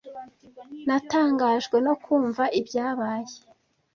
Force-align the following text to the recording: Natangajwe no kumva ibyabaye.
Natangajwe 0.87 1.77
no 1.85 1.93
kumva 2.03 2.43
ibyabaye. 2.59 3.35